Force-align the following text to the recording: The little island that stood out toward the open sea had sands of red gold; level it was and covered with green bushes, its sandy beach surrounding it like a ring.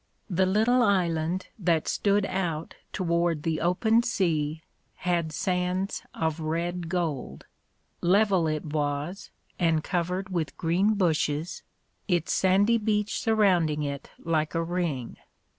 The 0.31 0.47
little 0.47 0.81
island 0.81 1.49
that 1.59 1.87
stood 1.87 2.25
out 2.25 2.73
toward 2.91 3.43
the 3.43 3.61
open 3.61 4.01
sea 4.01 4.63
had 4.95 5.31
sands 5.31 6.01
of 6.15 6.39
red 6.39 6.89
gold; 6.89 7.45
level 8.01 8.47
it 8.47 8.65
was 8.65 9.29
and 9.59 9.83
covered 9.83 10.29
with 10.29 10.57
green 10.57 10.95
bushes, 10.95 11.61
its 12.07 12.33
sandy 12.33 12.79
beach 12.79 13.19
surrounding 13.19 13.83
it 13.83 14.09
like 14.17 14.55
a 14.55 14.63
ring. 14.63 15.17